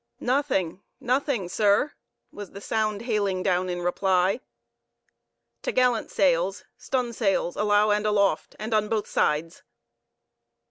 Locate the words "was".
2.31-2.53